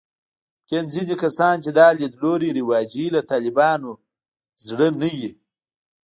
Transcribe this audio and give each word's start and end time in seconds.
ممکن 0.59 0.85
ځینې 0.93 1.15
کسان 1.23 1.55
چې 1.63 1.69
دا 1.79 1.87
لیدلوري 1.99 2.49
رواجوي، 2.57 3.07
له 3.15 3.21
طالبانو 3.31 3.89
زړه 4.65 4.87
نه 4.99 5.07
وي 5.17 5.29